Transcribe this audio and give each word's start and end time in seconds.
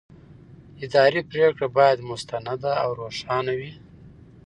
اداري 0.85 1.21
پرېکړه 1.31 1.67
باید 1.77 2.07
مستنده 2.09 2.71
او 2.83 2.89
روښانه 3.01 3.51
وي. 3.59 3.73